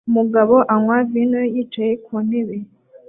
[0.09, 2.55] Umugabo anywa vino yicaye ku ntebe